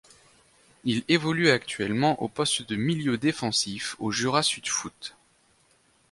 [0.83, 5.15] Il évolue actuellement au poste de milieu défensif au Jura Sud Foot.